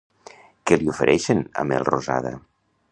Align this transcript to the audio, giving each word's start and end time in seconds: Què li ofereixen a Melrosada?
Què 0.71 0.79
li 0.79 0.89
ofereixen 0.93 1.45
a 1.63 1.67
Melrosada? 1.73 2.35